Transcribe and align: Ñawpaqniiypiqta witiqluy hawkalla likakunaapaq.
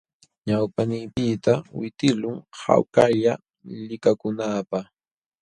Ñawpaqniiypiqta 0.47 1.53
witiqluy 1.79 2.37
hawkalla 2.61 3.33
likakunaapaq. 3.87 4.85